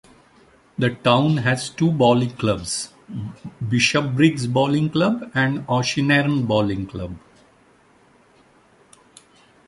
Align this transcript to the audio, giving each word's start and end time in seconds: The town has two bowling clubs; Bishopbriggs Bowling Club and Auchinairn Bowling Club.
The 0.79 0.95
town 1.03 1.37
has 1.37 1.69
two 1.69 1.91
bowling 1.91 2.31
clubs; 2.31 2.91
Bishopbriggs 3.69 4.47
Bowling 4.51 4.89
Club 4.89 5.29
and 5.35 5.59
Auchinairn 5.67 6.47
Bowling 6.47 6.87
Club. 6.87 7.19